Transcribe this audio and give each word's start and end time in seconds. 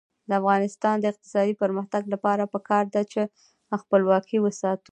د 0.27 0.31
افغانستان 0.41 0.95
د 0.99 1.05
اقتصادي 1.11 1.53
پرمختګ 1.63 2.03
لپاره 2.13 2.51
پکار 2.53 2.85
ده 2.93 3.01
چې 3.11 3.21
خپلواکي 3.81 4.37
وساتو. 4.41 4.89